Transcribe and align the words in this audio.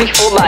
before 0.00 0.30
my 0.30 0.39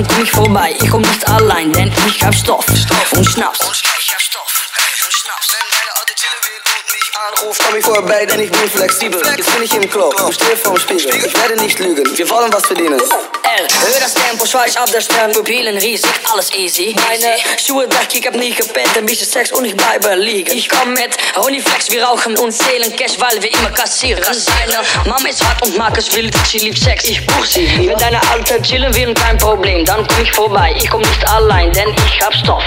Problem, 0.00 0.06
dann 0.06 0.06
komm 0.06 0.24
ich 0.24 0.30
vorbei. 0.30 0.76
Ich 0.80 0.90
komm 0.90 1.02
nicht 1.02 1.28
allein, 1.28 1.72
denn 1.72 1.92
ich 2.06 2.22
hab 2.24 2.34
Stoff 2.34 2.66
und 3.12 3.24
Schnaps. 3.24 3.60
Ich 3.98 4.12
hab 4.12 4.20
Stoff 4.20 4.69
und 4.90 5.12
Schnaps. 5.12 5.48
Wenn 5.52 5.70
deine 5.70 5.96
Alte 6.00 6.14
chillen 6.14 6.42
will 6.42 6.60
und 6.66 6.92
mich 6.92 7.10
anruft, 7.14 7.62
komm 7.64 7.76
ich 7.76 7.84
vorbei, 7.84 8.26
denn 8.26 8.40
ich 8.40 8.50
bin 8.50 8.68
flexibel. 8.68 9.22
Jetzt 9.36 9.52
bin 9.52 9.62
ich 9.62 9.74
im 9.74 9.88
Club 9.88 10.20
und 10.20 10.34
steh 10.34 10.56
vorm 10.56 10.78
Spiegel. 10.78 11.26
Ich 11.26 11.40
werde 11.40 11.62
nicht 11.62 11.78
lügen, 11.78 12.18
wir 12.18 12.30
wollen 12.30 12.52
was 12.52 12.66
verdienen. 12.66 12.98
R, 12.98 13.68
hör 13.68 14.00
das 14.00 14.14
Tempo, 14.14 14.46
schweiß 14.46 14.76
ab 14.76 14.90
der 14.90 15.00
Stern, 15.00 15.32
Pupillen 15.32 15.76
riesig, 15.78 16.10
alles 16.32 16.52
easy. 16.54 16.96
Meine 17.08 17.36
Schuhe 17.64 17.88
weg, 17.88 18.08
ich 18.12 18.26
hab 18.26 18.34
nie 18.34 18.52
gepennt, 18.52 18.96
ein 18.96 19.06
bisschen 19.06 19.28
Sex 19.28 19.52
und 19.52 19.64
ich 19.64 19.76
bleibe 19.76 20.14
liegen. 20.16 20.56
Ich 20.56 20.68
komm 20.68 20.92
mit 20.94 21.16
Honeyflex, 21.36 21.90
wir 21.90 22.04
rauchen 22.04 22.36
und 22.38 22.50
zählen 22.50 22.94
Cash, 22.96 23.18
weil 23.18 23.40
wir 23.40 23.52
immer 23.52 23.70
kassieren. 23.70 24.24
Seine 24.24 24.82
Mama 25.04 25.28
ist 25.28 25.44
hart 25.44 25.62
und 25.62 25.76
Markus 25.78 26.12
will, 26.16 26.30
sie 26.44 26.58
liebt 26.58 26.78
Sex, 26.78 27.04
ich 27.04 27.24
buch 27.26 27.44
sie. 27.44 27.86
Wenn 27.86 27.98
deine 27.98 28.20
Alte 28.30 28.60
chillen 28.62 28.92
will, 28.94 29.14
kein 29.14 29.38
Problem, 29.38 29.84
dann 29.84 30.06
komm 30.08 30.22
ich 30.22 30.32
vorbei. 30.32 30.74
Ich 30.76 30.90
komm 30.90 31.02
nicht 31.02 31.28
allein, 31.28 31.72
denn 31.72 31.94
ich 32.06 32.20
hab 32.20 32.34
Stoff 32.34 32.64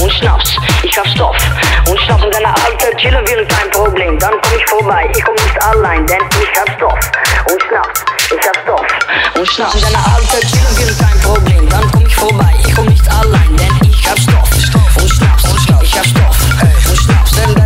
und 0.00 0.12
Schnaps. 0.12 0.52
Ich 0.84 0.96
hab 0.96 1.06
Stoff 1.08 1.36
und 1.88 2.00
Schnaps. 2.00 2.22
Wenn 2.22 2.30
deine 2.30 2.48
Alte 2.48 2.96
chillen 2.96 3.26
will, 3.26 3.46
kein 3.46 3.70
Problem, 3.70 4.18
dann 4.18 4.34
komm 4.42 4.58
ich 4.58 4.66
vorbei. 4.66 5.10
Ich 5.14 5.24
komm 5.24 5.34
nicht 5.34 5.62
allein, 5.62 6.06
denn 6.06 6.22
ich 6.40 6.60
hab 6.60 6.68
Stoff 6.76 6.98
und 7.50 7.62
Schnaps. 7.62 8.04
Ich 8.30 8.46
hab 8.46 8.56
Stoff 8.62 8.86
und 9.36 9.48
Schnaps. 9.48 9.74
Wenn 9.74 9.82
deine 9.82 9.98
Alte 10.14 10.46
chillen 10.46 10.78
will, 10.78 10.94
kein 10.98 11.20
Problem, 11.20 11.68
dann 11.68 11.90
komm 11.92 12.06
ich 12.06 12.16
vorbei. 12.16 12.54
Ich 12.66 12.74
komm 12.74 12.86
nicht 12.86 13.10
allein, 13.10 13.56
denn 13.56 13.90
ich 13.90 14.08
hab 14.08 14.18
Stoff 14.18 14.50
und 14.52 15.10
Schnaps. 15.10 15.44
Ich 15.82 15.98
hab 15.98 16.06
Stoff 16.06 16.36
und 16.90 16.98
Schnaps. 16.98 17.36
Wenn 17.36 17.63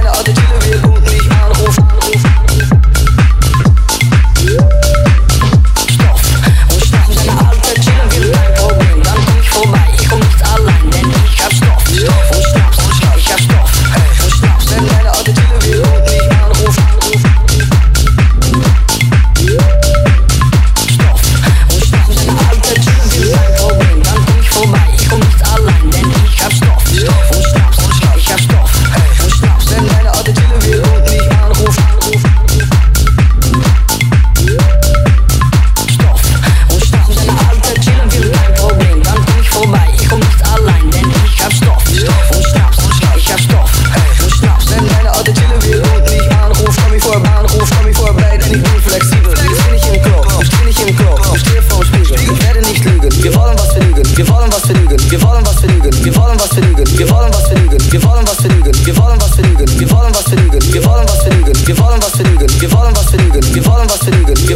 wir 54.69 54.75
vergnügen, 54.77 55.11
wir 55.11 55.23
wollen 55.23 55.47
was 55.47 55.61
vergnügen, 55.61 56.05
wir 56.05 56.17
wollen 56.17 56.39
was 56.39 56.53
vergnügen, 56.53 56.99
wir 56.99 57.11
wollen 57.11 57.33
was 57.33 57.47
vergnügen, 57.49 57.89
wir 57.89 58.03
wollen 58.05 58.27
was 58.27 58.37
vergnügen, 58.37 58.87
wir 58.87 58.97
wollen 58.99 59.21
was 59.21 59.35
vergnügen, 59.35 59.81
wir 59.81 59.91
wollen 59.91 60.15
was 60.15 60.23
vergnügen, 60.29 60.77
wir 60.77 60.85
wollen 60.85 61.09
was 61.09 61.23
vergnügen, 61.23 61.67
wir 61.67 61.79
wollen 61.79 62.01
was 62.01 62.17
vergnügen, 62.17 62.61
wir 62.61 62.73
wollen 62.73 62.95
was 62.95 63.09
vergnügen, 63.09 63.55
wir 63.55 63.67
wollen 63.67 63.89
was 63.89 63.99
vergnügen, 63.99 64.48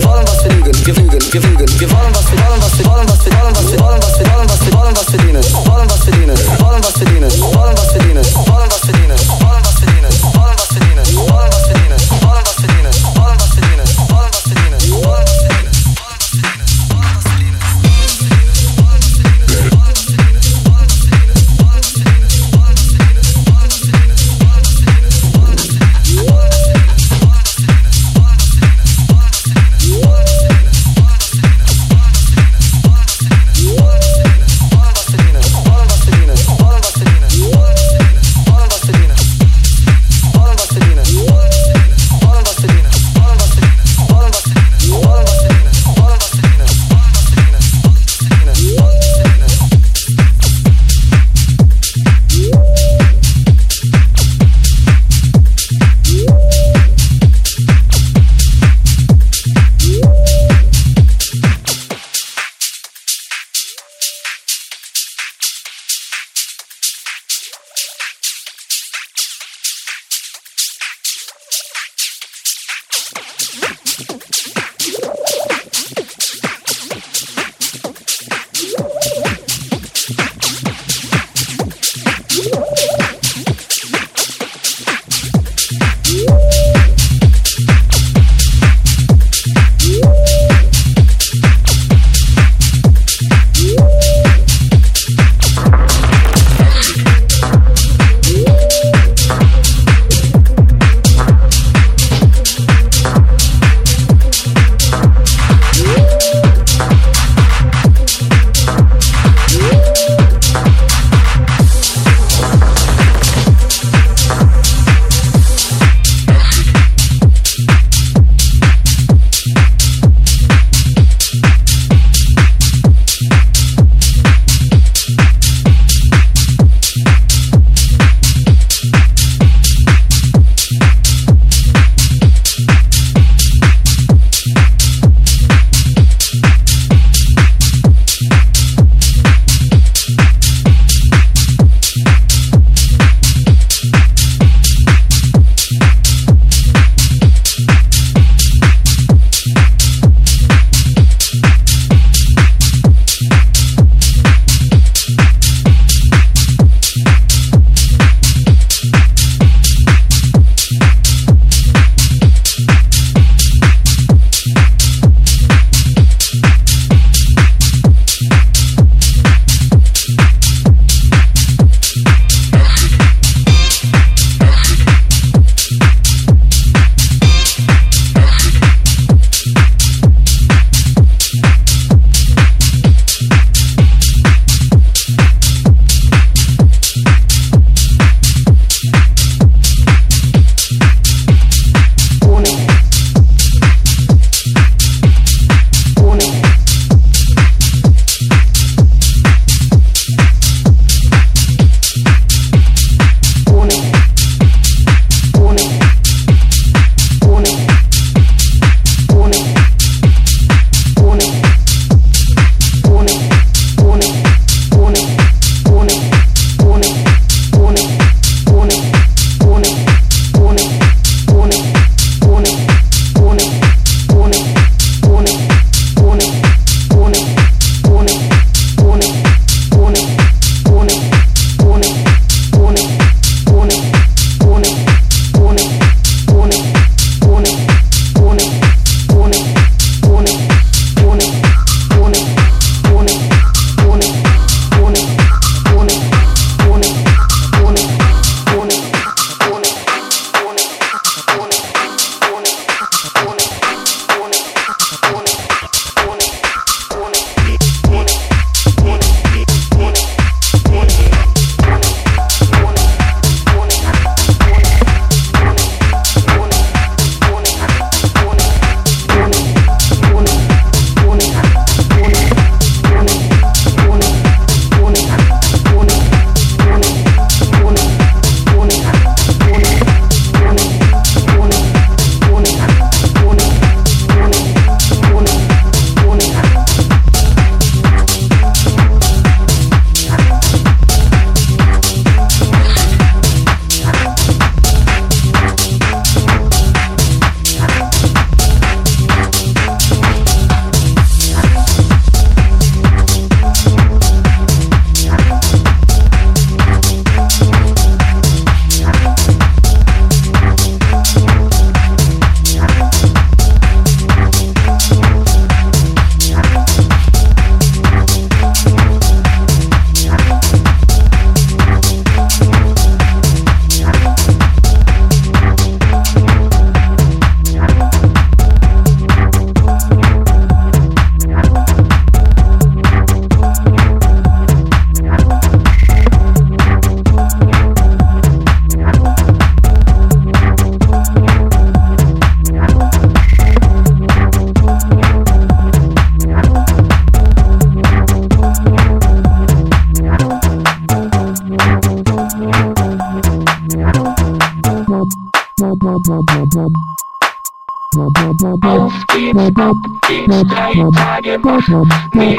Nic 362.14 362.38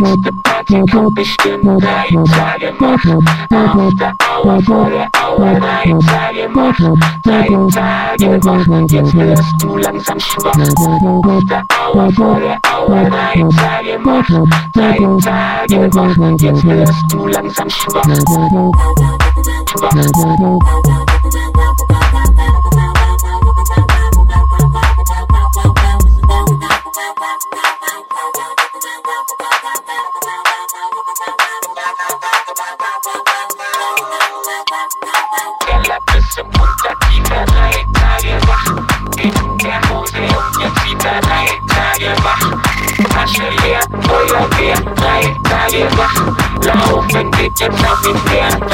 Tylko 0.65 1.11
piszczymy 1.11 1.77
na 1.77 2.05
Instagram 2.05 3.19
Auta, 3.51 4.13
ała, 4.29 4.57
pole, 4.67 5.09
ała 5.13 5.59
na 5.59 5.83
Instagram 5.83 6.99
Na 7.25 7.45
Instagram 7.45 8.87
Dziewczyny 8.87 9.37
z 9.37 9.61
tulem 9.61 10.01
sam 10.01 10.19
szwab 10.19 10.55
Auta, 11.29 11.63
ała, 11.69 12.07
pole, 12.17 12.59
ała 12.63 13.09
na 13.09 13.33
Instagram 13.33 14.45
Na 14.75 14.95
Instagram 14.95 16.37
Dziewczyny 16.37 16.87
z 16.87 17.11
tulem 17.11 17.51
sam 17.51 17.69
szwab 17.69 18.05
Szwab 19.69 19.93
Nothing 47.69 48.25
there. 48.25 48.72